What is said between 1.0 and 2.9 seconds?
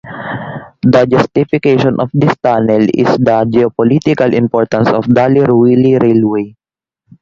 justification of this tunnel